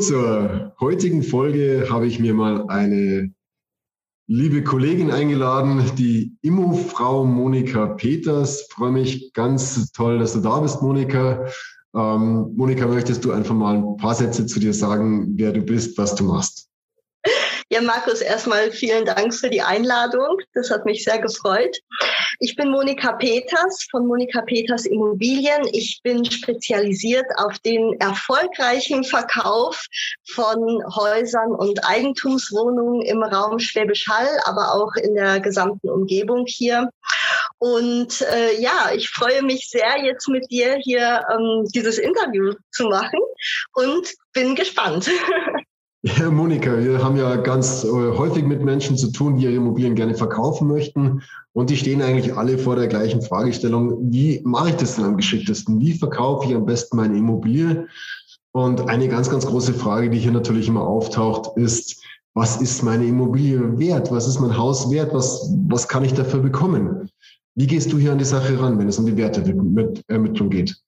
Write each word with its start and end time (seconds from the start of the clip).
Zur 0.00 0.74
heutigen 0.80 1.22
Folge 1.22 1.86
habe 1.90 2.06
ich 2.06 2.18
mir 2.18 2.32
mal 2.32 2.66
eine 2.68 3.32
liebe 4.26 4.64
Kollegin 4.64 5.10
eingeladen, 5.10 5.82
die 5.96 6.34
Immo-Frau 6.40 7.24
Monika 7.24 7.86
Peters. 7.88 8.62
Ich 8.62 8.74
freue 8.74 8.92
mich 8.92 9.32
ganz 9.34 9.92
toll, 9.92 10.18
dass 10.18 10.32
du 10.32 10.40
da 10.40 10.60
bist, 10.60 10.80
Monika. 10.80 11.46
Ähm, 11.94 12.52
Monika, 12.56 12.86
möchtest 12.86 13.24
du 13.24 13.32
einfach 13.32 13.54
mal 13.54 13.76
ein 13.76 13.96
paar 13.98 14.14
Sätze 14.14 14.46
zu 14.46 14.60
dir 14.60 14.72
sagen, 14.72 15.34
wer 15.36 15.52
du 15.52 15.60
bist, 15.60 15.98
was 15.98 16.14
du 16.14 16.24
machst? 16.24 16.71
Ja, 17.70 17.80
Markus, 17.80 18.20
erstmal 18.20 18.70
vielen 18.70 19.04
Dank 19.04 19.34
für 19.34 19.48
die 19.48 19.62
Einladung. 19.62 20.38
Das 20.54 20.70
hat 20.70 20.84
mich 20.84 21.04
sehr 21.04 21.18
gefreut. 21.18 21.78
Ich 22.38 22.56
bin 22.56 22.70
Monika 22.70 23.12
Peters 23.12 23.86
von 23.90 24.06
Monika 24.06 24.42
Peters 24.42 24.84
Immobilien. 24.84 25.68
Ich 25.72 26.00
bin 26.02 26.24
spezialisiert 26.24 27.26
auf 27.36 27.58
den 27.60 27.98
erfolgreichen 28.00 29.04
Verkauf 29.04 29.86
von 30.34 30.82
Häusern 30.94 31.52
und 31.52 31.84
Eigentumswohnungen 31.86 33.02
im 33.02 33.22
Raum 33.22 33.58
Schwäbisch 33.58 34.06
Hall, 34.08 34.28
aber 34.44 34.74
auch 34.74 34.94
in 34.96 35.14
der 35.14 35.40
gesamten 35.40 35.88
Umgebung 35.88 36.44
hier. 36.46 36.90
Und 37.58 38.22
äh, 38.22 38.60
ja, 38.60 38.90
ich 38.94 39.08
freue 39.10 39.42
mich 39.42 39.70
sehr, 39.70 40.04
jetzt 40.04 40.28
mit 40.28 40.50
dir 40.50 40.76
hier 40.82 41.24
ähm, 41.32 41.64
dieses 41.74 41.98
Interview 41.98 42.54
zu 42.72 42.84
machen 42.86 43.20
und 43.74 44.08
bin 44.32 44.54
gespannt. 44.54 45.08
Ja, 46.04 46.32
Monika, 46.32 46.76
wir 46.78 47.00
haben 47.00 47.16
ja 47.16 47.36
ganz 47.36 47.84
äh, 47.84 47.88
häufig 47.88 48.44
mit 48.44 48.60
Menschen 48.60 48.96
zu 48.96 49.12
tun, 49.12 49.36
die 49.36 49.44
ihre 49.44 49.54
Immobilien 49.54 49.94
gerne 49.94 50.16
verkaufen 50.16 50.66
möchten. 50.66 51.22
Und 51.52 51.70
die 51.70 51.76
stehen 51.76 52.02
eigentlich 52.02 52.36
alle 52.36 52.58
vor 52.58 52.74
der 52.74 52.88
gleichen 52.88 53.22
Fragestellung. 53.22 54.10
Wie 54.10 54.40
mache 54.42 54.70
ich 54.70 54.76
das 54.76 54.96
denn 54.96 55.04
am 55.04 55.16
geschicktesten? 55.16 55.78
Wie 55.78 55.92
verkaufe 55.92 56.48
ich 56.48 56.56
am 56.56 56.66
besten 56.66 56.96
meine 56.96 57.16
Immobilie? 57.16 57.86
Und 58.50 58.88
eine 58.88 59.06
ganz, 59.06 59.30
ganz 59.30 59.46
große 59.46 59.74
Frage, 59.74 60.10
die 60.10 60.18
hier 60.18 60.32
natürlich 60.32 60.66
immer 60.66 60.82
auftaucht, 60.82 61.56
ist, 61.56 62.02
was 62.34 62.60
ist 62.60 62.82
meine 62.82 63.06
Immobilie 63.06 63.78
wert? 63.78 64.10
Was 64.10 64.26
ist 64.26 64.40
mein 64.40 64.58
Haus 64.58 64.90
wert? 64.90 65.14
Was, 65.14 65.54
was 65.68 65.86
kann 65.86 66.04
ich 66.04 66.14
dafür 66.14 66.40
bekommen? 66.40 67.08
Wie 67.54 67.68
gehst 67.68 67.92
du 67.92 67.98
hier 67.98 68.10
an 68.10 68.18
die 68.18 68.24
Sache 68.24 68.60
ran, 68.60 68.76
wenn 68.76 68.88
es 68.88 68.98
um 68.98 69.06
die 69.06 69.16
Werteermittlung 69.16 70.50
geht? 70.50 70.82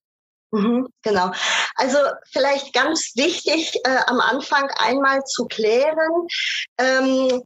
Mhm, 0.55 0.89
genau. 1.03 1.33
Also 1.75 1.99
vielleicht 2.31 2.73
ganz 2.73 3.13
wichtig 3.17 3.75
äh, 3.85 3.99
am 4.07 4.21
Anfang 4.21 4.71
einmal 4.79 5.25
zu 5.25 5.47
klären. 5.47 6.29
Ähm, 6.79 7.43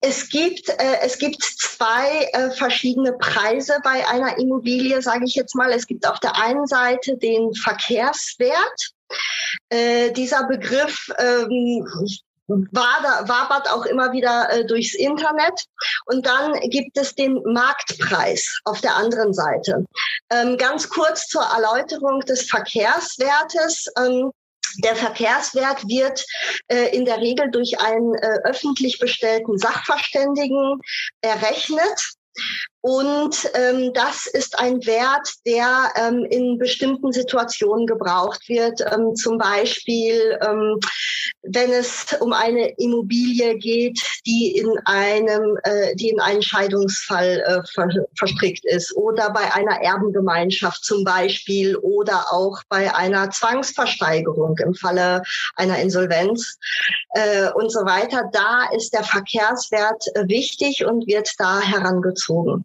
es 0.00 0.28
gibt, 0.28 0.68
äh, 0.68 0.98
es 1.02 1.18
gibt 1.18 1.42
zwei 1.42 2.28
äh, 2.32 2.50
verschiedene 2.50 3.12
Preise 3.14 3.78
bei 3.82 4.06
einer 4.08 4.38
Immobilie, 4.38 5.02
sage 5.02 5.24
ich 5.24 5.34
jetzt 5.34 5.56
mal. 5.56 5.72
Es 5.72 5.86
gibt 5.86 6.06
auf 6.06 6.20
der 6.20 6.36
einen 6.40 6.66
Seite 6.66 7.16
den 7.16 7.52
Verkehrswert. 7.54 8.92
Äh, 9.68 10.12
dieser 10.12 10.46
Begriff 10.46 11.10
ähm, 11.18 11.84
war 12.72 13.28
wabert 13.28 13.70
auch 13.70 13.84
immer 13.86 14.12
wieder 14.12 14.48
äh, 14.50 14.64
durchs 14.64 14.94
Internet. 14.94 15.66
Und 16.06 16.26
dann 16.26 16.52
gibt 16.70 16.96
es 16.96 17.14
den 17.14 17.42
Marktpreis 17.44 18.60
auf 18.64 18.80
der 18.80 18.96
anderen 18.96 19.32
Seite. 19.32 19.84
Ähm, 20.30 20.56
ganz 20.56 20.88
kurz 20.88 21.28
zur 21.28 21.42
Erläuterung 21.42 22.20
des 22.20 22.48
Verkehrswertes. 22.48 23.86
Ähm, 23.98 24.30
der 24.78 24.96
Verkehrswert 24.96 25.86
wird 25.86 26.24
äh, 26.68 26.96
in 26.96 27.04
der 27.04 27.18
Regel 27.18 27.50
durch 27.50 27.78
einen 27.78 28.14
äh, 28.14 28.38
öffentlich 28.44 28.98
bestellten 28.98 29.58
Sachverständigen 29.58 30.80
errechnet. 31.20 32.14
Und 32.80 33.50
ähm, 33.54 33.92
das 33.92 34.26
ist 34.26 34.58
ein 34.58 34.84
Wert, 34.86 35.28
der 35.46 35.92
ähm, 35.96 36.26
in 36.30 36.58
bestimmten 36.58 37.12
Situationen 37.12 37.86
gebraucht 37.86 38.48
wird. 38.48 38.80
Ähm, 38.90 39.14
zum 39.14 39.38
Beispiel, 39.38 40.38
ähm, 40.42 40.80
wenn 41.42 41.72
es 41.72 42.16
um 42.20 42.32
eine 42.32 42.70
Immobilie 42.78 43.56
geht, 43.58 44.00
die 44.26 44.56
in 44.56 44.70
einem, 44.84 45.58
äh, 45.64 45.94
die 45.96 46.10
in 46.10 46.20
einen 46.20 46.42
Scheidungsfall 46.42 47.40
äh, 47.40 47.66
ver 47.72 47.88
verstrickt 48.16 48.64
ist, 48.64 48.96
oder 48.96 49.30
bei 49.32 49.52
einer 49.52 49.82
Erbengemeinschaft 49.82 50.84
zum 50.84 51.04
Beispiel, 51.04 51.76
oder 51.76 52.26
auch 52.30 52.62
bei 52.68 52.94
einer 52.94 53.30
Zwangsversteigerung 53.30 54.56
im 54.58 54.74
Falle 54.74 55.22
einer 55.56 55.78
Insolvenz 55.78 56.58
äh, 57.14 57.50
und 57.52 57.70
so 57.70 57.80
weiter. 57.80 58.22
Da 58.32 58.68
ist 58.76 58.94
der 58.94 59.04
Verkehrswert 59.04 60.04
äh, 60.14 60.28
wichtig 60.28 60.84
und 60.84 61.06
wird 61.06 61.28
da 61.38 61.60
herangezogen. 61.60 62.64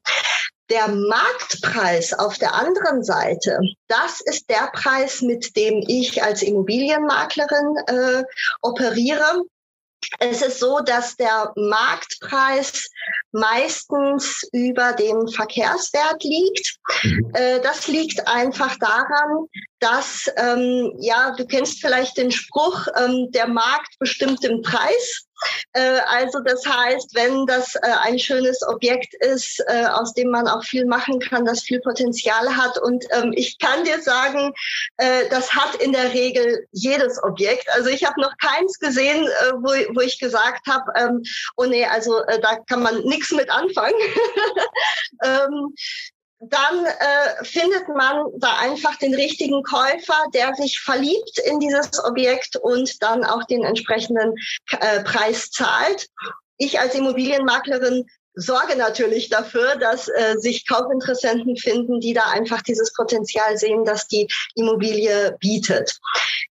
Der 0.69 0.87
Marktpreis 0.89 2.13
auf 2.13 2.37
der 2.37 2.53
anderen 2.53 3.03
Seite, 3.03 3.59
das 3.87 4.21
ist 4.21 4.49
der 4.49 4.69
Preis, 4.73 5.21
mit 5.21 5.55
dem 5.55 5.83
ich 5.87 6.21
als 6.21 6.41
Immobilienmaklerin 6.41 7.77
äh, 7.87 8.23
operiere. 8.61 9.43
Es 10.19 10.41
ist 10.41 10.59
so, 10.59 10.79
dass 10.79 11.15
der 11.15 11.51
Marktpreis 11.55 12.89
meistens 13.31 14.47
über 14.51 14.93
dem 14.93 15.27
Verkehrswert 15.27 16.23
liegt. 16.23 16.77
Mhm. 17.03 17.31
Äh, 17.33 17.59
das 17.61 17.87
liegt 17.87 18.27
einfach 18.27 18.75
daran, 18.77 19.47
dass, 19.79 20.29
ähm, 20.37 20.93
ja, 20.99 21.31
du 21.35 21.45
kennst 21.45 21.81
vielleicht 21.81 22.17
den 22.17 22.31
Spruch, 22.31 22.87
ähm, 22.95 23.31
der 23.31 23.47
Markt 23.47 23.97
bestimmt 23.99 24.43
den 24.43 24.61
Preis. 24.61 25.26
Äh, 25.73 25.99
also 26.07 26.39
das 26.39 26.65
heißt, 26.65 27.13
wenn 27.15 27.45
das 27.45 27.75
äh, 27.75 27.79
ein 28.01 28.19
schönes 28.19 28.65
Objekt 28.67 29.13
ist, 29.15 29.63
äh, 29.67 29.85
aus 29.85 30.13
dem 30.13 30.29
man 30.29 30.47
auch 30.47 30.63
viel 30.63 30.85
machen 30.85 31.19
kann, 31.19 31.45
das 31.45 31.61
viel 31.61 31.79
Potenzial 31.81 32.55
hat. 32.55 32.77
Und 32.79 33.05
ähm, 33.11 33.33
ich 33.35 33.57
kann 33.59 33.83
dir 33.83 34.01
sagen, 34.01 34.53
das 35.29 35.53
hat 35.53 35.75
in 35.75 35.91
der 35.91 36.13
Regel 36.13 36.65
jedes 36.71 37.21
Objekt. 37.23 37.67
Also 37.73 37.89
ich 37.89 38.03
habe 38.03 38.19
noch 38.19 38.35
keins 38.37 38.79
gesehen, 38.79 39.27
wo, 39.61 40.01
ich 40.01 40.19
gesagt 40.19 40.65
habe, 40.67 40.91
ähm, 40.95 41.23
oh 41.55 41.65
nee, 41.65 41.85
also 41.85 42.21
da 42.41 42.57
kann 42.67 42.81
man 42.81 43.01
nichts 43.01 43.31
mit 43.31 43.49
anfangen. 43.49 43.93
dann 46.49 46.85
äh, 46.85 47.43
findet 47.43 47.87
man 47.89 48.25
da 48.37 48.57
einfach 48.57 48.95
den 48.97 49.13
richtigen 49.13 49.63
Käufer, 49.63 50.23
der 50.33 50.53
sich 50.55 50.79
verliebt 50.79 51.39
in 51.45 51.59
dieses 51.59 52.03
Objekt 52.03 52.55
und 52.57 53.01
dann 53.01 53.23
auch 53.23 53.43
den 53.45 53.63
entsprechenden 53.63 54.35
äh, 54.79 55.03
Preis 55.03 55.51
zahlt. 55.51 56.07
Ich 56.57 56.79
als 56.79 56.95
Immobilienmaklerin 56.95 58.05
sorge 58.37 58.75
natürlich 58.75 59.29
dafür, 59.29 59.75
dass 59.77 60.07
äh, 60.07 60.35
sich 60.37 60.67
Kaufinteressenten 60.67 61.57
finden, 61.57 61.99
die 61.99 62.13
da 62.13 62.29
einfach 62.29 62.61
dieses 62.61 62.93
Potenzial 62.93 63.57
sehen, 63.57 63.83
dass 63.83 64.07
die 64.07 64.27
Immobilie 64.55 65.35
bietet. 65.39 65.99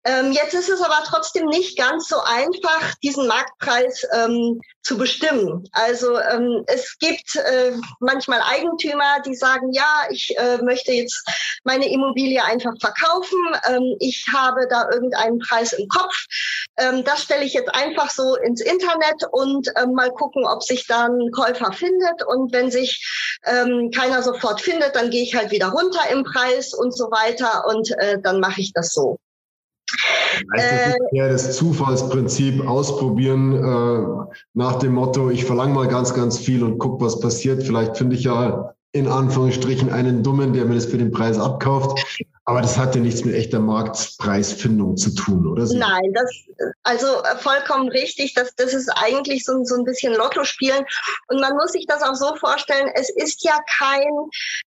Ähm, 0.03 0.31
jetzt 0.31 0.55
ist 0.55 0.69
es 0.69 0.81
aber 0.81 1.03
trotzdem 1.05 1.45
nicht 1.45 1.77
ganz 1.77 2.07
so 2.07 2.17
einfach, 2.19 2.95
diesen 3.03 3.27
Marktpreis 3.27 4.05
ähm, 4.13 4.59
zu 4.81 4.97
bestimmen. 4.97 5.69
Also 5.73 6.17
ähm, 6.17 6.63
es 6.65 6.97
gibt 6.97 7.35
äh, 7.35 7.73
manchmal 7.99 8.41
Eigentümer, 8.41 9.21
die 9.23 9.35
sagen, 9.35 9.71
ja, 9.71 10.05
ich 10.09 10.35
äh, 10.39 10.57
möchte 10.63 10.91
jetzt 10.91 11.23
meine 11.63 11.91
Immobilie 11.91 12.43
einfach 12.43 12.73
verkaufen. 12.79 13.37
Ähm, 13.69 13.95
ich 13.99 14.25
habe 14.33 14.67
da 14.69 14.89
irgendeinen 14.91 15.37
Preis 15.37 15.73
im 15.73 15.87
Kopf. 15.87 16.25
Ähm, 16.77 17.03
das 17.03 17.21
stelle 17.21 17.45
ich 17.45 17.53
jetzt 17.53 17.73
einfach 17.75 18.09
so 18.09 18.35
ins 18.37 18.61
Internet 18.61 19.23
und 19.31 19.67
ähm, 19.77 19.93
mal 19.93 20.09
gucken, 20.11 20.45
ob 20.45 20.63
sich 20.63 20.87
da 20.87 21.05
ein 21.05 21.31
Käufer 21.31 21.73
findet. 21.73 22.25
Und 22.25 22.51
wenn 22.53 22.71
sich 22.71 23.05
ähm, 23.45 23.91
keiner 23.91 24.23
sofort 24.23 24.61
findet, 24.61 24.95
dann 24.95 25.11
gehe 25.11 25.23
ich 25.23 25.35
halt 25.35 25.51
wieder 25.51 25.67
runter 25.67 26.09
im 26.09 26.23
Preis 26.23 26.73
und 26.73 26.97
so 26.97 27.11
weiter 27.11 27.65
und 27.67 27.91
äh, 27.99 28.19
dann 28.19 28.39
mache 28.39 28.61
ich 28.61 28.73
das 28.73 28.93
so. 28.93 29.19
Äh, 30.57 30.93
eher 31.11 31.29
das 31.29 31.55
Zufallsprinzip 31.55 32.65
ausprobieren 32.67 33.53
äh, 33.53 34.37
nach 34.53 34.75
dem 34.79 34.93
Motto, 34.93 35.29
ich 35.29 35.45
verlange 35.45 35.73
mal 35.73 35.87
ganz, 35.87 36.13
ganz 36.13 36.37
viel 36.37 36.63
und 36.63 36.77
guck, 36.77 37.01
was 37.01 37.19
passiert. 37.19 37.63
Vielleicht 37.63 37.97
finde 37.97 38.15
ich 38.15 38.23
ja 38.23 38.73
in 38.93 39.07
Anführungsstrichen 39.07 39.91
einen 39.91 40.23
Dummen, 40.23 40.53
der 40.53 40.65
mir 40.65 40.75
das 40.75 40.85
für 40.85 40.97
den 40.97 41.11
Preis 41.11 41.39
abkauft. 41.39 42.03
Aber 42.45 42.61
das 42.61 42.77
hat 42.77 42.95
ja 42.95 43.01
nichts 43.01 43.23
mit 43.23 43.35
echter 43.35 43.59
Marktpreisfindung 43.59 44.97
zu 44.97 45.13
tun, 45.15 45.47
oder? 45.47 45.63
Nein, 45.73 46.11
das 46.13 46.29
also 46.83 47.23
äh, 47.23 47.37
vollkommen 47.37 47.89
richtig. 47.89 48.33
Das, 48.33 48.55
das 48.55 48.73
ist 48.73 48.89
eigentlich 48.89 49.45
so, 49.45 49.63
so 49.63 49.75
ein 49.75 49.83
bisschen 49.83 50.13
Lotto 50.13 50.43
spielen. 50.43 50.83
Und 51.27 51.39
man 51.39 51.53
muss 51.55 51.71
sich 51.73 51.85
das 51.87 52.01
auch 52.01 52.15
so 52.15 52.35
vorstellen, 52.35 52.89
es 52.95 53.09
ist 53.09 53.43
ja 53.43 53.59
kein, 53.77 54.09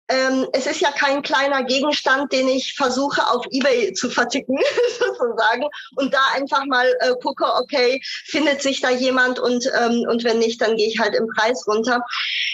ähm, 0.08 0.46
es 0.52 0.66
ist 0.66 0.80
ja 0.80 0.92
kein 0.92 1.22
kleiner 1.22 1.64
Gegenstand, 1.64 2.32
den 2.32 2.48
ich 2.48 2.74
versuche 2.74 3.26
auf 3.28 3.44
Ebay 3.50 3.92
zu 3.94 4.08
verticken, 4.08 4.58
sozusagen. 4.98 5.64
Und 5.96 6.14
da 6.14 6.20
einfach 6.34 6.64
mal 6.66 6.86
äh, 7.00 7.14
gucke, 7.22 7.44
okay, 7.60 8.00
findet 8.26 8.62
sich 8.62 8.80
da 8.80 8.90
jemand 8.90 9.38
und, 9.38 9.68
ähm, 9.78 10.04
und 10.08 10.24
wenn 10.24 10.38
nicht, 10.38 10.60
dann 10.60 10.76
gehe 10.76 10.88
ich 10.88 11.00
halt 11.00 11.14
im 11.14 11.26
Preis 11.26 11.66
runter. 11.66 12.00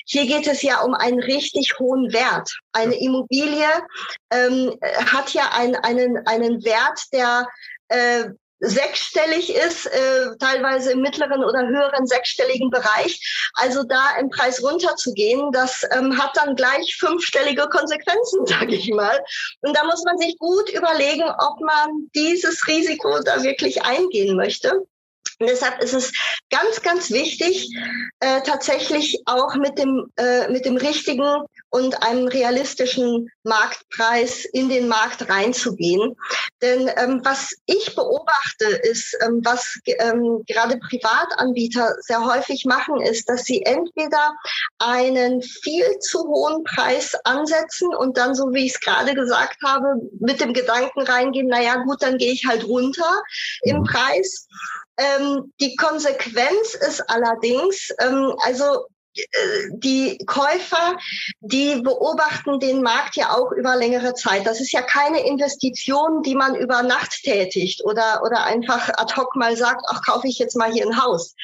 Hier 0.06 0.26
geht 0.26 0.46
es 0.46 0.62
ja 0.62 0.80
um 0.80 0.94
einen 0.94 1.20
richtig 1.20 1.59
hohen 1.78 2.12
Wert. 2.12 2.50
Eine 2.72 2.94
Immobilie 3.00 3.68
ähm, 4.30 4.76
hat 5.06 5.32
ja 5.34 5.50
ein, 5.52 5.76
einen, 5.76 6.26
einen 6.26 6.64
Wert, 6.64 7.00
der 7.12 7.46
äh, 7.88 8.30
sechsstellig 8.60 9.54
ist, 9.54 9.86
äh, 9.86 10.36
teilweise 10.38 10.92
im 10.92 11.00
mittleren 11.00 11.42
oder 11.42 11.66
höheren 11.66 12.06
sechsstelligen 12.06 12.70
Bereich. 12.70 13.50
Also 13.54 13.82
da 13.84 14.16
im 14.18 14.28
Preis 14.28 14.62
runterzugehen, 14.62 15.50
das 15.52 15.86
ähm, 15.92 16.16
hat 16.22 16.36
dann 16.36 16.56
gleich 16.56 16.96
fünfstellige 16.96 17.68
Konsequenzen, 17.68 18.46
sage 18.46 18.74
ich 18.74 18.90
mal. 18.90 19.18
Und 19.62 19.76
da 19.76 19.84
muss 19.84 20.04
man 20.04 20.18
sich 20.18 20.38
gut 20.38 20.70
überlegen, 20.70 21.24
ob 21.24 21.60
man 21.60 22.10
dieses 22.14 22.66
Risiko 22.66 23.20
da 23.24 23.42
wirklich 23.42 23.82
eingehen 23.82 24.36
möchte. 24.36 24.86
Und 25.40 25.48
deshalb 25.48 25.82
ist 25.82 25.94
es 25.94 26.12
ganz, 26.50 26.82
ganz 26.82 27.10
wichtig, 27.10 27.74
äh, 28.20 28.42
tatsächlich 28.42 29.22
auch 29.24 29.54
mit 29.54 29.78
dem, 29.78 30.06
äh, 30.16 30.48
mit 30.48 30.66
dem 30.66 30.76
richtigen 30.76 31.46
und 31.70 32.02
einem 32.02 32.28
realistischen 32.28 33.30
Marktpreis 33.44 34.44
in 34.44 34.68
den 34.68 34.86
Markt 34.86 35.30
reinzugehen. 35.30 36.14
Denn 36.60 36.90
ähm, 36.96 37.22
was 37.24 37.52
ich 37.64 37.94
beobachte, 37.94 38.66
ist, 38.82 39.16
ähm, 39.24 39.40
was 39.42 39.78
ähm, 39.86 40.44
gerade 40.46 40.78
Privatanbieter 40.78 41.94
sehr 42.00 42.22
häufig 42.22 42.66
machen, 42.66 43.00
ist, 43.00 43.28
dass 43.30 43.44
sie 43.44 43.62
entweder 43.62 44.34
einen 44.78 45.40
viel 45.40 45.98
zu 46.00 46.18
hohen 46.24 46.64
Preis 46.64 47.14
ansetzen 47.24 47.94
und 47.94 48.18
dann, 48.18 48.34
so 48.34 48.52
wie 48.52 48.66
ich 48.66 48.74
es 48.74 48.80
gerade 48.80 49.14
gesagt 49.14 49.56
habe, 49.64 49.94
mit 50.18 50.40
dem 50.40 50.52
Gedanken 50.52 51.00
reingehen, 51.00 51.46
naja 51.46 51.76
gut, 51.84 52.02
dann 52.02 52.18
gehe 52.18 52.32
ich 52.32 52.44
halt 52.46 52.66
runter 52.66 53.22
im 53.62 53.78
mhm. 53.78 53.84
Preis. 53.84 54.46
Ähm, 55.00 55.52
die 55.60 55.76
Konsequenz 55.76 56.74
ist 56.74 57.00
allerdings, 57.08 57.90
ähm, 58.00 58.34
also 58.44 58.86
äh, 59.16 59.22
die 59.72 60.18
Käufer, 60.26 60.96
die 61.40 61.80
beobachten 61.80 62.60
den 62.60 62.82
Markt 62.82 63.16
ja 63.16 63.34
auch 63.34 63.50
über 63.52 63.76
längere 63.76 64.14
Zeit. 64.14 64.46
Das 64.46 64.60
ist 64.60 64.72
ja 64.72 64.82
keine 64.82 65.26
Investition, 65.26 66.22
die 66.22 66.34
man 66.34 66.54
über 66.54 66.82
Nacht 66.82 67.22
tätigt 67.22 67.82
oder, 67.84 68.22
oder 68.24 68.44
einfach 68.44 68.90
ad 68.90 69.14
hoc 69.16 69.34
mal 69.36 69.56
sagt, 69.56 69.82
ach, 69.88 70.02
kaufe 70.02 70.28
ich 70.28 70.38
jetzt 70.38 70.56
mal 70.56 70.70
hier 70.70 70.86
ein 70.86 71.02
Haus, 71.02 71.34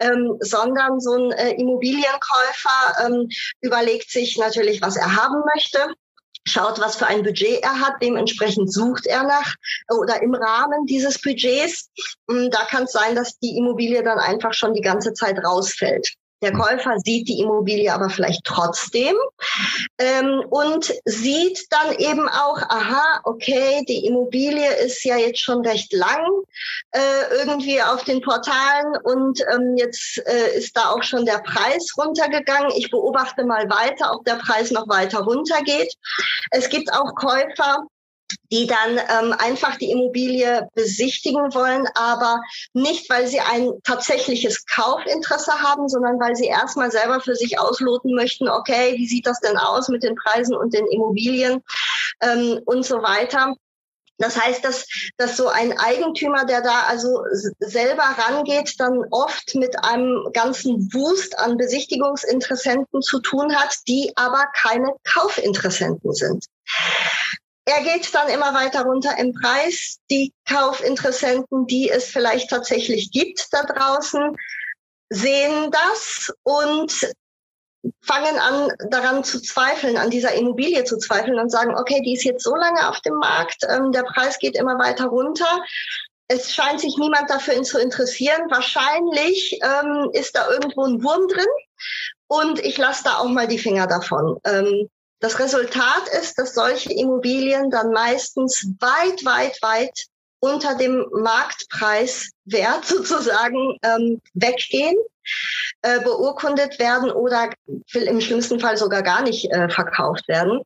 ähm, 0.00 0.36
sondern 0.40 1.00
so 1.00 1.12
ein 1.12 1.30
äh, 1.32 1.52
Immobilienkäufer 1.52 3.06
ähm, 3.06 3.28
überlegt 3.60 4.10
sich 4.10 4.36
natürlich, 4.36 4.82
was 4.82 4.96
er 4.96 5.16
haben 5.16 5.42
möchte 5.54 5.78
schaut, 6.46 6.80
was 6.80 6.96
für 6.96 7.06
ein 7.06 7.22
Budget 7.22 7.62
er 7.62 7.80
hat, 7.80 7.94
dementsprechend 8.00 8.72
sucht 8.72 9.06
er 9.06 9.24
nach 9.24 9.54
oder 9.88 10.22
im 10.22 10.34
Rahmen 10.34 10.86
dieses 10.86 11.20
Budgets. 11.20 11.90
Hm, 12.30 12.50
da 12.50 12.64
kann 12.64 12.84
es 12.84 12.92
sein, 12.92 13.14
dass 13.14 13.38
die 13.38 13.56
Immobilie 13.56 14.02
dann 14.02 14.18
einfach 14.18 14.54
schon 14.54 14.74
die 14.74 14.80
ganze 14.80 15.12
Zeit 15.12 15.38
rausfällt. 15.44 16.14
Der 16.42 16.52
Käufer 16.52 16.98
sieht 16.98 17.28
die 17.28 17.40
Immobilie 17.40 17.92
aber 17.92 18.10
vielleicht 18.10 18.44
trotzdem 18.44 19.14
ähm, 19.98 20.42
und 20.50 20.92
sieht 21.04 21.66
dann 21.70 21.94
eben 21.96 22.28
auch, 22.28 22.58
aha, 22.58 23.20
okay, 23.24 23.84
die 23.88 24.04
Immobilie 24.06 24.70
ist 24.84 25.02
ja 25.04 25.16
jetzt 25.16 25.40
schon 25.40 25.64
recht 25.64 25.92
lang 25.94 26.24
äh, 26.92 27.38
irgendwie 27.38 27.80
auf 27.80 28.04
den 28.04 28.20
Portalen 28.20 28.96
und 29.02 29.40
ähm, 29.52 29.76
jetzt 29.76 30.18
äh, 30.26 30.56
ist 30.58 30.76
da 30.76 30.90
auch 30.90 31.02
schon 31.02 31.24
der 31.24 31.38
Preis 31.38 31.92
runtergegangen. 31.96 32.70
Ich 32.76 32.90
beobachte 32.90 33.44
mal 33.44 33.68
weiter, 33.70 34.12
ob 34.14 34.24
der 34.24 34.36
Preis 34.36 34.70
noch 34.70 34.88
weiter 34.88 35.20
runtergeht. 35.20 35.94
Es 36.50 36.68
gibt 36.68 36.92
auch 36.92 37.14
Käufer, 37.14 37.86
die 38.50 38.66
dann 38.66 38.98
ähm, 38.98 39.34
einfach 39.38 39.76
die 39.76 39.90
Immobilie 39.90 40.68
besichtigen 40.74 41.54
wollen, 41.54 41.86
aber 41.94 42.40
nicht, 42.72 43.08
weil 43.10 43.26
sie 43.26 43.40
ein 43.40 43.70
tatsächliches 43.84 44.64
Kaufinteresse 44.66 45.52
haben, 45.60 45.88
sondern 45.88 46.18
weil 46.20 46.36
sie 46.36 46.46
erstmal 46.46 46.90
selber 46.90 47.20
für 47.20 47.34
sich 47.34 47.58
ausloten 47.58 48.14
möchten, 48.14 48.48
okay, 48.48 48.94
wie 48.96 49.06
sieht 49.06 49.26
das 49.26 49.40
denn 49.40 49.56
aus 49.56 49.88
mit 49.88 50.02
den 50.02 50.14
Preisen 50.14 50.56
und 50.56 50.74
den 50.74 50.86
Immobilien 50.86 51.62
ähm, 52.20 52.60
und 52.64 52.84
so 52.84 53.02
weiter. 53.02 53.54
Das 54.18 54.40
heißt, 54.40 54.64
dass, 54.64 54.86
dass 55.18 55.36
so 55.36 55.48
ein 55.48 55.78
Eigentümer, 55.78 56.46
der 56.46 56.62
da 56.62 56.84
also 56.88 57.22
selber 57.58 58.02
rangeht, 58.02 58.74
dann 58.78 59.04
oft 59.10 59.54
mit 59.54 59.76
einem 59.84 60.30
ganzen 60.32 60.90
Wust 60.94 61.38
an 61.38 61.58
Besichtigungsinteressenten 61.58 63.02
zu 63.02 63.20
tun 63.20 63.54
hat, 63.54 63.74
die 63.88 64.12
aber 64.16 64.44
keine 64.54 64.94
Kaufinteressenten 65.04 66.14
sind. 66.14 66.46
Er 67.68 67.82
geht 67.82 68.14
dann 68.14 68.28
immer 68.28 68.54
weiter 68.54 68.82
runter 68.82 69.18
im 69.18 69.32
Preis. 69.32 69.98
Die 70.08 70.32
Kaufinteressenten, 70.48 71.66
die 71.66 71.90
es 71.90 72.04
vielleicht 72.04 72.48
tatsächlich 72.48 73.10
gibt 73.10 73.48
da 73.50 73.64
draußen, 73.64 74.36
sehen 75.10 75.70
das 75.72 76.32
und 76.44 77.12
fangen 78.02 78.38
an, 78.38 78.68
daran 78.90 79.24
zu 79.24 79.40
zweifeln, 79.40 79.96
an 79.96 80.10
dieser 80.10 80.32
Immobilie 80.34 80.84
zu 80.84 80.96
zweifeln 80.98 81.38
und 81.38 81.50
sagen, 81.50 81.76
okay, 81.76 82.00
die 82.02 82.14
ist 82.14 82.24
jetzt 82.24 82.44
so 82.44 82.54
lange 82.54 82.88
auf 82.88 83.00
dem 83.00 83.14
Markt, 83.14 83.64
ähm, 83.68 83.92
der 83.92 84.04
Preis 84.04 84.38
geht 84.38 84.56
immer 84.56 84.78
weiter 84.78 85.06
runter. 85.06 85.62
Es 86.28 86.54
scheint 86.54 86.80
sich 86.80 86.96
niemand 86.98 87.30
dafür 87.30 87.60
zu 87.62 87.78
interessieren. 87.78 88.50
Wahrscheinlich 88.50 89.60
ähm, 89.62 90.10
ist 90.12 90.34
da 90.36 90.50
irgendwo 90.50 90.84
ein 90.84 91.02
Wurm 91.02 91.28
drin 91.28 91.46
und 92.28 92.58
ich 92.60 92.78
lasse 92.78 93.04
da 93.04 93.18
auch 93.18 93.28
mal 93.28 93.46
die 93.46 93.58
Finger 93.58 93.86
davon. 93.86 94.38
Ähm, 94.44 94.88
das 95.20 95.38
Resultat 95.38 96.08
ist, 96.20 96.38
dass 96.38 96.54
solche 96.54 96.92
Immobilien 96.92 97.70
dann 97.70 97.90
meistens 97.92 98.68
weit, 98.80 99.24
weit, 99.24 99.58
weit 99.62 100.06
unter 100.40 100.76
dem 100.76 101.06
Marktpreiswert 101.12 102.84
sozusagen 102.84 103.76
ähm, 103.82 104.20
weggehen, 104.34 104.96
äh, 105.82 106.00
beurkundet 106.00 106.78
werden 106.78 107.10
oder 107.10 107.50
im 107.94 108.20
schlimmsten 108.20 108.60
Fall 108.60 108.76
sogar 108.76 109.02
gar 109.02 109.22
nicht 109.22 109.50
äh, 109.50 109.68
verkauft 109.68 110.28
werden. 110.28 110.60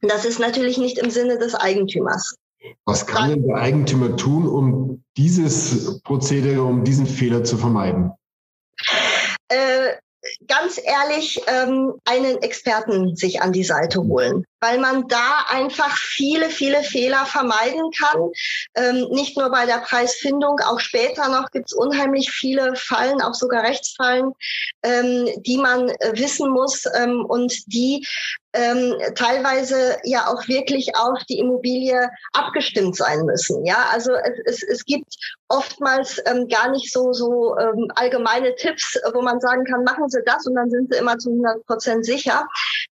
Das 0.00 0.24
ist 0.24 0.38
natürlich 0.38 0.78
nicht 0.78 0.98
im 0.98 1.10
Sinne 1.10 1.38
des 1.38 1.54
Eigentümers. 1.54 2.34
Was 2.84 3.06
kann 3.06 3.30
denn 3.30 3.46
der 3.46 3.56
Eigentümer 3.56 4.16
tun, 4.16 4.46
um 4.48 5.04
dieses 5.16 6.00
Prozedere, 6.02 6.62
um 6.62 6.84
diesen 6.84 7.06
Fehler 7.06 7.44
zu 7.44 7.58
vermeiden? 7.58 8.12
Äh, 9.48 9.96
ganz 10.48 10.80
ehrlich 10.82 11.40
ähm, 11.46 11.94
einen 12.04 12.42
Experten 12.42 13.16
sich 13.16 13.42
an 13.42 13.52
die 13.52 13.64
Seite 13.64 14.00
holen, 14.00 14.44
weil 14.62 14.78
man 14.78 15.08
da 15.08 15.44
einfach 15.48 15.94
viele, 15.96 16.48
viele 16.48 16.82
Fehler 16.84 17.26
vermeiden 17.26 17.90
kann. 17.90 18.30
Ähm, 18.76 19.08
nicht 19.10 19.36
nur 19.36 19.50
bei 19.50 19.66
der 19.66 19.78
Preisfindung, 19.78 20.60
auch 20.60 20.78
später 20.78 21.28
noch 21.28 21.50
gibt's 21.50 21.72
unheimlich 21.72 22.30
viele 22.30 22.74
Fallen, 22.76 23.20
auch 23.20 23.34
sogar 23.34 23.64
Rechtsfallen, 23.64 24.32
ähm, 24.84 25.28
die 25.42 25.58
man 25.58 25.88
äh, 25.88 26.12
wissen 26.14 26.48
muss 26.48 26.84
ähm, 26.96 27.24
und 27.24 27.52
die 27.66 28.06
ähm, 28.54 28.94
teilweise 29.14 29.96
ja 30.04 30.26
auch 30.26 30.46
wirklich 30.46 30.94
auf 30.96 31.18
die 31.28 31.38
Immobilie 31.38 32.10
abgestimmt 32.32 32.96
sein 32.96 33.24
müssen. 33.24 33.64
Ja, 33.64 33.86
also 33.90 34.12
es, 34.12 34.62
es, 34.62 34.62
es 34.62 34.84
gibt 34.84 35.16
oftmals 35.48 36.20
ähm, 36.26 36.48
gar 36.48 36.70
nicht 36.70 36.92
so, 36.92 37.12
so 37.12 37.56
ähm, 37.58 37.90
allgemeine 37.94 38.54
Tipps, 38.56 38.98
wo 39.14 39.22
man 39.22 39.40
sagen 39.40 39.64
kann, 39.64 39.84
machen 39.84 40.08
Sie 40.08 40.20
das 40.24 40.46
und 40.46 40.54
dann 40.54 40.70
sind 40.70 40.92
Sie 40.92 40.98
immer 40.98 41.18
zu 41.18 41.30
100 41.30 41.66
Prozent 41.66 42.04
sicher. 42.04 42.46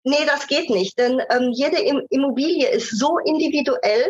Nee, 0.04 0.24
das 0.26 0.46
geht 0.46 0.70
nicht, 0.70 0.98
denn 0.98 1.20
ähm, 1.30 1.52
jede 1.58 1.78
Immobilie 2.10 2.68
ist 2.70 2.98
so 2.98 3.18
individuell, 3.18 4.06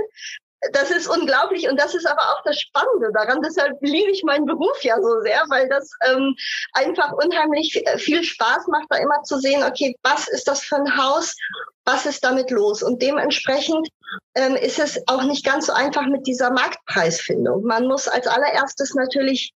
das 0.72 0.90
ist 0.90 1.06
unglaublich 1.06 1.68
und 1.68 1.78
das 1.78 1.94
ist 1.94 2.06
aber 2.06 2.20
auch 2.20 2.42
das 2.44 2.60
Spannende 2.60 3.10
daran. 3.14 3.40
Deshalb 3.42 3.76
liebe 3.80 4.10
ich 4.10 4.24
meinen 4.24 4.44
Beruf 4.44 4.82
ja 4.82 5.00
so 5.00 5.20
sehr, 5.20 5.44
weil 5.48 5.68
das 5.68 5.90
ähm, 6.08 6.34
einfach 6.72 7.12
unheimlich 7.12 7.80
viel 7.96 8.24
Spaß 8.24 8.66
macht, 8.66 8.86
da 8.90 8.96
immer 8.98 9.22
zu 9.22 9.38
sehen, 9.38 9.62
okay, 9.62 9.94
was 10.02 10.28
ist 10.28 10.48
das 10.48 10.62
für 10.62 10.76
ein 10.76 10.96
Haus, 10.96 11.36
was 11.84 12.06
ist 12.06 12.24
damit 12.24 12.50
los? 12.50 12.82
Und 12.82 13.00
dementsprechend 13.00 13.88
ähm, 14.34 14.56
ist 14.56 14.80
es 14.80 15.00
auch 15.06 15.22
nicht 15.22 15.44
ganz 15.44 15.66
so 15.66 15.72
einfach 15.72 16.06
mit 16.06 16.26
dieser 16.26 16.50
Marktpreisfindung. 16.50 17.62
Man 17.62 17.86
muss 17.86 18.08
als 18.08 18.26
allererstes 18.26 18.94
natürlich 18.94 19.52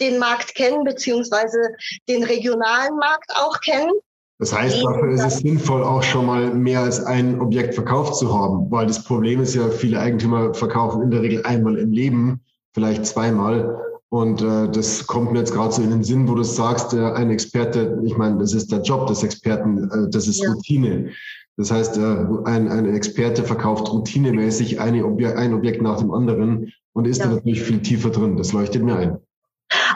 den 0.00 0.18
Markt 0.18 0.54
kennen, 0.54 0.84
beziehungsweise 0.84 1.74
den 2.08 2.24
regionalen 2.24 2.96
Markt 2.96 3.30
auch 3.36 3.60
kennen. 3.60 3.92
Das 4.40 4.54
heißt, 4.54 4.82
dafür 4.82 5.10
ist 5.10 5.22
es 5.22 5.38
sinnvoll, 5.40 5.84
auch 5.84 6.02
schon 6.02 6.24
mal 6.24 6.54
mehr 6.54 6.80
als 6.80 7.04
ein 7.04 7.38
Objekt 7.42 7.74
verkauft 7.74 8.16
zu 8.16 8.34
haben, 8.34 8.70
weil 8.70 8.86
das 8.86 9.04
Problem 9.04 9.42
ist 9.42 9.54
ja, 9.54 9.68
viele 9.68 10.00
Eigentümer 10.00 10.54
verkaufen 10.54 11.02
in 11.02 11.10
der 11.10 11.20
Regel 11.20 11.44
einmal 11.44 11.76
im 11.76 11.92
Leben, 11.92 12.40
vielleicht 12.72 13.04
zweimal. 13.04 13.78
Und 14.08 14.40
äh, 14.40 14.70
das 14.70 15.06
kommt 15.06 15.32
mir 15.32 15.40
jetzt 15.40 15.52
gerade 15.52 15.74
so 15.74 15.82
in 15.82 15.90
den 15.90 16.02
Sinn, 16.02 16.26
wo 16.26 16.34
du 16.34 16.42
sagst, 16.42 16.94
äh, 16.94 17.12
ein 17.12 17.30
Experte, 17.30 18.00
ich 18.02 18.16
meine, 18.16 18.38
das 18.38 18.54
ist 18.54 18.72
der 18.72 18.80
Job 18.80 19.06
des 19.08 19.22
Experten, 19.22 19.90
äh, 19.90 20.10
das 20.10 20.26
ist 20.26 20.42
ja. 20.42 20.50
Routine. 20.50 21.10
Das 21.58 21.70
heißt, 21.70 21.98
äh, 21.98 22.26
ein, 22.46 22.68
ein 22.68 22.94
Experte 22.94 23.44
verkauft 23.44 23.92
routinemäßig 23.92 24.80
eine 24.80 25.04
Obje 25.04 25.36
ein 25.36 25.52
Objekt 25.52 25.82
nach 25.82 25.98
dem 25.98 26.12
anderen 26.12 26.72
und 26.94 27.06
ist 27.06 27.18
ja. 27.18 27.26
da 27.26 27.34
natürlich 27.34 27.60
viel 27.60 27.82
tiefer 27.82 28.08
drin. 28.08 28.38
Das 28.38 28.54
leuchtet 28.54 28.82
mir 28.82 28.96
ein. 28.96 29.18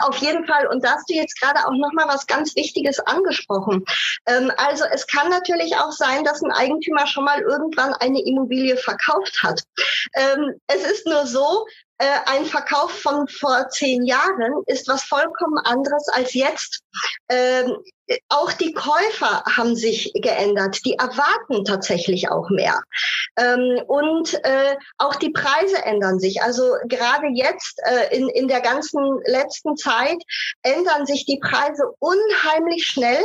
Auf 0.01 0.17
jeden 0.17 0.45
Fall. 0.45 0.67
Und 0.67 0.83
da 0.83 0.93
hast 0.93 1.09
du 1.09 1.13
jetzt 1.13 1.39
gerade 1.39 1.59
auch 1.65 1.73
nochmal 1.73 2.07
was 2.07 2.27
ganz 2.27 2.55
Wichtiges 2.55 2.99
angesprochen. 2.99 3.83
Ähm, 4.27 4.51
also 4.57 4.85
es 4.91 5.07
kann 5.07 5.29
natürlich 5.29 5.75
auch 5.77 5.91
sein, 5.91 6.23
dass 6.23 6.41
ein 6.41 6.51
Eigentümer 6.51 7.07
schon 7.07 7.25
mal 7.25 7.41
irgendwann 7.41 7.93
eine 7.95 8.21
Immobilie 8.21 8.77
verkauft 8.77 9.41
hat. 9.43 9.61
Ähm, 10.15 10.59
es 10.67 10.83
ist 10.85 11.07
nur 11.07 11.25
so, 11.25 11.65
äh, 11.97 12.05
ein 12.25 12.45
Verkauf 12.45 12.91
von 12.91 13.27
vor 13.27 13.69
zehn 13.69 14.03
Jahren 14.05 14.63
ist 14.67 14.87
was 14.87 15.03
vollkommen 15.03 15.57
anderes 15.63 16.07
als 16.09 16.33
jetzt. 16.33 16.81
Ähm, 17.29 17.77
auch 18.29 18.53
die 18.53 18.73
Käufer 18.73 19.43
haben 19.45 19.75
sich 19.75 20.11
geändert. 20.13 20.79
Die 20.85 20.93
erwarten 20.93 21.65
tatsächlich 21.65 22.29
auch 22.29 22.49
mehr. 22.49 22.81
Ähm, 23.37 23.81
und 23.87 24.33
äh, 24.45 24.75
auch 24.97 25.15
die 25.15 25.31
Preise 25.31 25.83
ändern 25.83 26.19
sich. 26.19 26.41
Also 26.41 26.75
gerade 26.85 27.27
jetzt 27.33 27.81
äh, 27.83 28.15
in, 28.15 28.29
in 28.29 28.47
der 28.47 28.61
ganzen 28.61 29.19
letzten 29.25 29.75
Zeit 29.75 30.17
ändern 30.61 31.05
sich 31.05 31.25
die 31.25 31.39
Preise 31.39 31.83
unheimlich 31.99 32.85
schnell. 32.85 33.23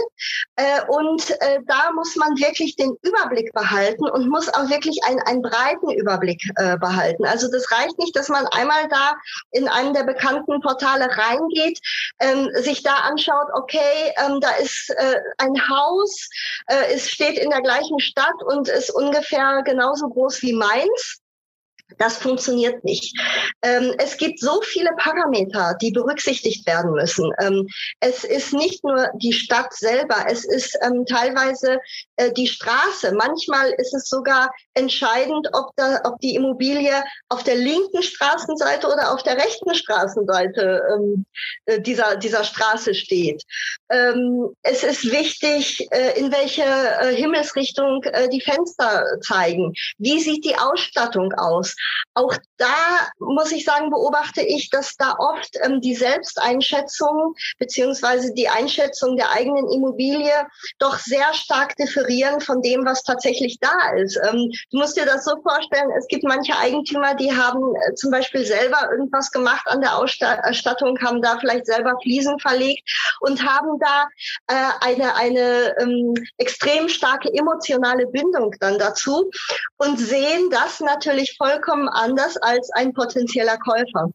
Äh, 0.57 0.81
und 0.89 1.31
äh, 1.31 1.59
da 1.67 1.93
muss 1.95 2.17
man 2.17 2.39
wirklich 2.39 2.77
den 2.77 2.97
Überblick 3.03 3.53
behalten 3.53 4.09
und 4.09 4.29
muss 4.29 4.49
auch 4.49 4.71
wirklich 4.71 4.99
ein, 5.07 5.21
einen 5.21 5.43
breiten 5.43 5.91
Überblick 5.91 6.43
äh, 6.57 6.79
behalten. 6.79 7.27
Also 7.27 7.51
das 7.51 7.71
reicht 7.71 7.99
nicht, 7.99 8.17
dass 8.17 8.29
man 8.29 8.47
einmal 8.61 8.89
da 8.89 9.15
in 9.53 9.69
einem 9.69 9.95
der 9.95 10.05
bekannten 10.05 10.61
Portale 10.61 11.09
reingeht, 11.17 11.81
ähm, 12.21 12.49
sich 12.55 12.83
da 12.83 12.95
anschaut, 12.95 13.49
okay, 13.55 14.13
ähm, 14.25 14.41
da 14.41 14.51
ist 14.53 14.91
äh, 14.91 15.17
ein 15.39 15.69
Haus, 15.69 16.29
äh, 16.67 16.95
es 16.95 17.11
steht 17.11 17.39
in 17.39 17.51
der 17.51 17.63
gleichen 17.63 17.99
Stadt 18.01 18.43
und 18.45 18.69
ist 18.69 18.91
ungefähr 18.91 19.63
genauso 19.65 20.09
groß 20.09 20.43
wie 20.43 20.53
Mainz. 20.53 21.20
Das 21.99 22.17
funktioniert 22.19 22.85
nicht. 22.85 23.19
Ähm, 23.63 23.95
es 23.99 24.17
gibt 24.17 24.41
so 24.41 24.61
viele 24.63 24.91
Parameter, 24.97 25.75
die 25.81 25.91
berücksichtigt 25.91 26.67
werden 26.67 26.93
müssen. 26.93 27.33
Ähm, 27.41 27.67
es 28.01 28.25
ist 28.25 28.53
nicht 28.53 28.85
nur 28.85 29.09
die 29.15 29.33
Stadt 29.33 29.75
selber, 29.75 30.27
es 30.29 30.45
ist 30.45 30.77
ähm, 30.83 31.05
teilweise 31.07 31.79
äh, 32.17 32.33
die 32.33 32.47
Straße. 32.47 33.13
Manchmal 33.13 33.71
ist 33.79 33.95
es 33.95 34.09
sogar 34.09 34.51
entscheidend, 34.75 35.49
ob, 35.53 35.71
da, 35.77 36.01
ob 36.05 36.19
die 36.21 36.35
Immobilie 36.35 37.03
auf 37.29 37.43
der 37.43 37.57
linken 37.57 38.03
Straßenseite 38.03 38.87
oder 38.87 39.13
auf 39.13 39.23
der 39.23 39.37
rechten 39.37 39.75
Straßenseite 39.75 40.83
ähm, 40.95 41.27
äh, 41.67 41.81
dieser, 41.81 42.17
dieser 42.17 42.45
Straße 42.45 42.95
steht. 42.95 43.43
Ähm, 43.91 44.55
es 44.63 44.83
ist 44.83 45.11
wichtig, 45.11 45.87
äh, 45.91 46.19
in 46.19 46.33
welche 46.33 46.63
äh, 46.63 47.15
Himmelsrichtung 47.15 48.03
äh, 48.05 48.29
die 48.29 48.41
Fenster 48.41 49.05
zeigen. 49.21 49.73
Wie 49.99 50.21
sieht 50.21 50.45
die 50.45 50.57
Ausstattung 50.57 51.33
aus? 51.35 51.75
Auch 52.15 52.37
da 52.59 53.09
muss 53.19 53.53
ich 53.53 53.65
sagen, 53.65 53.91
beobachte 53.91 54.43
ich, 54.43 54.71
dass 54.71 54.97
da 54.97 55.15
oft 55.19 55.57
ähm, 55.63 55.81
die 55.81 55.95
Selbsteinschätzung 55.95 57.35
beziehungsweise 57.59 58.35
die 58.35 58.49
Einschätzung 58.49 59.17
der 59.17 59.31
eigenen 59.31 59.71
Immobilie 59.71 60.33
doch 60.79 60.99
sehr 60.99 61.33
stark 61.33 61.77
differieren 61.77 62.41
von 62.41 62.63
dem, 62.63 62.85
was 62.85 63.03
tatsächlich 63.03 63.59
da 63.61 63.95
ist. 63.97 64.19
Ähm, 64.29 64.51
du 64.71 64.79
musst 64.79 64.97
dir 64.97 65.07
das 65.07 65.25
so 65.25 65.41
vorstellen, 65.43 65.91
es 65.97 66.07
gibt 66.09 66.25
manche 66.25 66.57
Eigentümer, 66.57 67.15
die 67.15 67.33
haben 67.33 67.75
äh, 67.77 67.95
zum 67.95 68.11
Beispiel 68.11 68.45
selber 68.45 68.91
irgendwas 68.93 69.31
gemacht 69.31 69.67
an 69.67 69.81
der 69.81 69.97
Ausstattung, 69.97 70.99
haben 71.01 71.23
da 71.23 71.39
vielleicht 71.39 71.67
selber 71.67 71.95
Fliesen 72.03 72.39
verlegt 72.41 72.89
und 73.21 73.43
haben 73.45 73.79
da 73.79 74.09
äh, 74.49 74.71
eine, 74.81 75.15
eine 75.15 75.75
ähm, 75.81 76.15
extrem 76.39 76.89
starke 76.89 77.33
emotionale 77.33 78.07
Bindung 78.07 78.55
dann 78.61 78.79
dazu 78.79 79.31
und 79.79 79.99
sehen 79.99 80.51
das 80.51 80.81
natürlich 80.81 81.37
vollkommen 81.39 81.70
vollkommen 81.71 81.89
anders 81.89 82.37
als 82.39 82.71
ein 82.73 82.93
potenzieller 82.93 83.57
Käufer. 83.59 84.11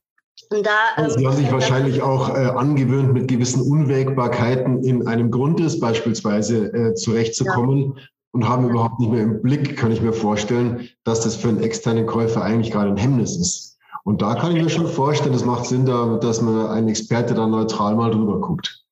Und 0.51 0.65
da, 0.65 0.71
ähm, 0.97 1.09
Sie 1.09 1.25
haben 1.25 1.35
sich 1.35 1.51
wahrscheinlich 1.51 2.01
auch 2.01 2.29
äh, 2.29 2.47
angewöhnt, 2.47 3.13
mit 3.13 3.27
gewissen 3.27 3.61
Unwägbarkeiten 3.61 4.83
in 4.83 5.07
einem 5.07 5.31
Grundriss 5.31 5.79
beispielsweise 5.79 6.73
äh, 6.73 6.93
zurechtzukommen 6.93 7.93
ja. 7.95 8.03
und 8.31 8.47
haben 8.47 8.69
überhaupt 8.69 8.99
nicht 8.99 9.11
mehr 9.11 9.23
im 9.23 9.41
Blick, 9.41 9.77
kann 9.77 9.91
ich 9.91 10.01
mir 10.01 10.13
vorstellen, 10.13 10.89
dass 11.05 11.21
das 11.21 11.37
für 11.37 11.49
einen 11.49 11.61
externen 11.61 12.05
Käufer 12.05 12.43
eigentlich 12.43 12.71
gerade 12.71 12.89
ein 12.89 12.97
Hemmnis 12.97 13.37
ist. 13.37 13.77
Und 14.03 14.21
da 14.21 14.35
kann 14.35 14.55
ich 14.55 14.61
mir 14.61 14.69
schon 14.69 14.87
vorstellen, 14.87 15.33
es 15.33 15.45
macht 15.45 15.65
Sinn, 15.65 15.85
da, 15.85 16.17
dass 16.17 16.41
man 16.41 16.67
einen 16.67 16.89
Experte 16.89 17.33
da 17.33 17.47
neutral 17.47 17.95
mal 17.95 18.11
drüber 18.11 18.39
guckt. 18.39 18.83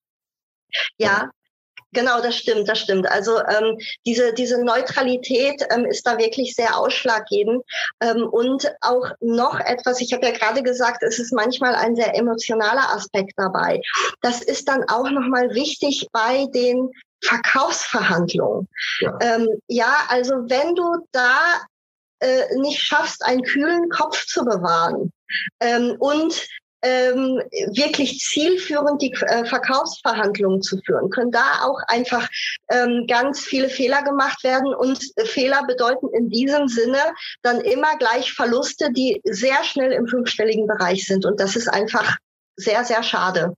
Ja, 0.98 1.30
Genau, 1.94 2.22
das 2.22 2.36
stimmt, 2.36 2.68
das 2.68 2.80
stimmt. 2.80 3.10
Also 3.10 3.40
ähm, 3.40 3.78
diese, 4.06 4.34
diese 4.34 4.64
Neutralität 4.64 5.66
ähm, 5.72 5.86
ist 5.86 6.06
da 6.06 6.18
wirklich 6.18 6.56
sehr 6.56 6.78
ausschlaggebend. 6.78 7.64
Ähm, 8.02 8.28
und 8.28 8.72
auch 8.82 9.12
noch 9.22 9.60
etwas, 9.60 10.02
ich 10.02 10.14
habe 10.14 10.26
ja 10.26 10.32
gerade 10.32 10.64
gesagt, 10.64 11.04
es 11.04 11.20
ist 11.20 11.34
manchmal 11.34 11.76
ein 11.76 11.96
sehr 11.96 12.16
emotionaler 12.16 12.94
Aspekt 12.94 13.34
dabei. 13.38 13.82
Das 14.22 14.42
ist 14.42 14.68
dann 14.68 14.84
auch 14.90 15.10
nochmal 15.10 15.54
wichtig 15.54 16.08
bei 16.12 16.46
den 16.54 16.90
Verkaufsverhandlungen. 17.24 18.68
Ja. 19.00 19.18
Ähm, 19.22 19.48
ja, 19.68 19.96
also 20.10 20.34
wenn 20.48 20.76
du 20.76 21.06
da 21.12 21.62
äh, 22.20 22.56
nicht 22.58 22.82
schaffst, 22.82 23.24
einen 23.26 23.44
kühlen 23.44 23.90
Kopf 23.90 24.26
zu 24.26 24.44
bewahren 24.44 25.12
ähm, 25.60 25.96
und 26.00 26.48
ähm, 26.84 27.42
wirklich 27.72 28.20
zielführend 28.20 29.02
die 29.02 29.14
äh, 29.14 29.46
Verkaufsverhandlungen 29.46 30.62
zu 30.62 30.78
führen, 30.86 31.10
können 31.10 31.32
da 31.32 31.64
auch 31.64 31.80
einfach 31.88 32.28
ähm, 32.70 33.06
ganz 33.08 33.40
viele 33.40 33.70
Fehler 33.70 34.04
gemacht 34.04 34.44
werden. 34.44 34.74
Und 34.76 35.00
Fehler 35.26 35.64
bedeuten 35.66 36.10
in 36.14 36.30
diesem 36.30 36.68
Sinne 36.68 37.00
dann 37.42 37.62
immer 37.62 37.98
gleich 37.98 38.34
Verluste, 38.34 38.92
die 38.92 39.22
sehr 39.24 39.64
schnell 39.64 39.92
im 39.92 40.08
fünfstelligen 40.08 40.68
Bereich 40.68 41.06
sind. 41.06 41.26
Und 41.26 41.40
das 41.40 41.56
ist 41.56 41.68
einfach 41.68 42.18
sehr, 42.56 42.84
sehr 42.84 43.02
schade. 43.02 43.54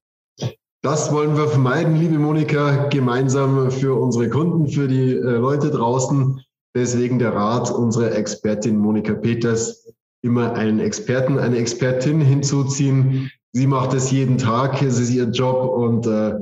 Das 0.81 1.11
wollen 1.11 1.35
wir 1.35 1.47
vermeiden, 1.47 1.95
liebe 1.95 2.19
Monika, 2.19 2.87
gemeinsam 2.89 3.71
für 3.71 3.99
unsere 3.99 4.29
Kunden, 4.29 4.67
für 4.67 4.87
die 4.87 5.13
äh, 5.13 5.19
Leute 5.19 5.71
draußen. 5.71 6.39
Deswegen 6.75 7.17
der 7.17 7.33
Rat 7.33 7.71
unserer 7.71 8.11
Expertin 8.11 8.77
Monika 8.77 9.13
Peters, 9.13 9.87
immer 10.25 10.53
einen 10.55 10.79
Experten, 10.79 11.39
eine 11.39 11.57
Expertin 11.57 12.19
hinzuziehen. 12.19 13.31
Sie 13.53 13.67
macht 13.67 13.93
es 13.93 14.11
jeden 14.11 14.37
Tag, 14.37 14.81
es 14.81 14.99
ist 14.99 15.11
ihr 15.11 15.25
Job 15.25 15.69
und 15.69 16.07
äh, 16.07 16.33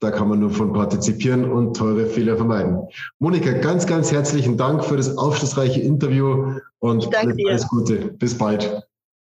da 0.00 0.10
kann 0.10 0.28
man 0.28 0.40
nur 0.40 0.50
von 0.50 0.72
partizipieren 0.72 1.50
und 1.50 1.76
teure 1.76 2.06
Fehler 2.06 2.36
vermeiden. 2.36 2.78
Monika, 3.18 3.52
ganz, 3.52 3.86
ganz 3.86 4.12
herzlichen 4.12 4.56
Dank 4.56 4.84
für 4.84 4.96
das 4.96 5.18
aufschlussreiche 5.18 5.80
Interview 5.80 6.58
und 6.78 7.14
alles, 7.14 7.36
alles 7.46 7.68
Gute. 7.68 7.96
Bis 8.18 8.36
bald. 8.36 8.82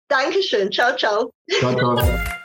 Dankeschön. 0.08 0.72
Ciao, 0.72 0.96
ciao. 0.96 1.30
Ciao, 1.58 1.76
ciao. 1.76 2.39